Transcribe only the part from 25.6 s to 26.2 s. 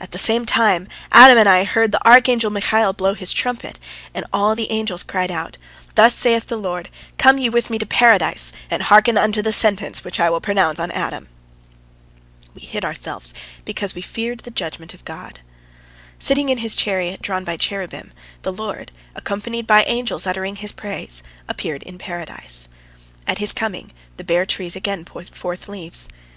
leaves.